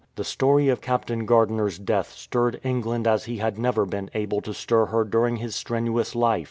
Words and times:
The 0.15 0.23
story 0.23 0.67
of 0.69 0.81
Captain 0.81 1.27
Gardiner's 1.27 1.77
death 1.77 2.11
stirred 2.11 2.59
England 2.63 3.05
as 3.05 3.25
he 3.25 3.37
had 3.37 3.59
never 3.59 3.85
been 3.85 4.09
able 4.15 4.41
to 4.41 4.51
stir 4.51 4.85
her 4.85 5.03
during 5.03 5.35
his 5.35 5.53
strenuous 5.55 6.15
life. 6.15 6.39